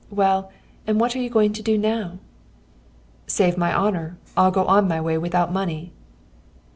Well, 0.09 0.51
and 0.87 0.99
what 0.99 1.15
are 1.15 1.19
you 1.19 1.29
going 1.29 1.53
to 1.53 1.61
do 1.61 1.77
now?' 1.77 2.17
"'Save 3.27 3.55
my 3.55 3.71
honour! 3.71 4.17
I'll 4.35 4.49
go 4.49 4.65
on 4.65 4.87
my 4.87 4.99
way 4.99 5.19
without 5.19 5.53
money.' 5.53 5.93